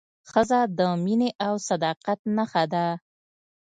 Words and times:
ښځه 0.31 0.59
د 0.77 0.79
مینې 1.03 1.29
او 1.47 1.53
صداقت 1.67 2.19
نښه 2.35 2.63
ده. 2.73 2.85